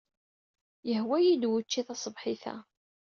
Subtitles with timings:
[0.89, 2.55] Yehwa-iyi-d wucci taṣebḥit-a.